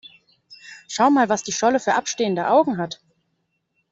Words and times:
Schau 0.87 1.11
mal, 1.11 1.29
was 1.29 1.43
die 1.43 1.51
Scholle 1.51 1.79
für 1.79 1.93
abstehende 1.93 2.47
Augen 2.47 2.79
hat! 2.79 3.03